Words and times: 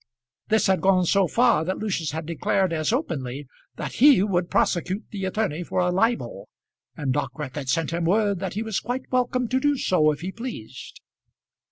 This 0.47 0.65
had 0.65 0.81
gone 0.81 1.05
so 1.05 1.27
far 1.27 1.63
that 1.63 1.77
Lucius 1.77 2.09
had 2.09 2.25
declared 2.25 2.73
as 2.73 2.91
openly 2.91 3.47
that 3.75 3.93
he 4.01 4.23
would 4.23 4.49
prosecute 4.49 5.05
the 5.11 5.25
attorney 5.25 5.61
for 5.63 5.79
a 5.79 5.91
libel, 5.91 6.49
and 6.97 7.13
Dockwrath 7.13 7.53
had 7.53 7.69
sent 7.69 7.93
him 7.93 8.05
word 8.05 8.39
that 8.39 8.55
he 8.55 8.63
was 8.63 8.79
quite 8.79 9.11
welcome 9.11 9.47
to 9.49 9.59
do 9.59 9.77
so 9.77 10.09
if 10.11 10.21
he 10.21 10.31
pleased. 10.31 11.01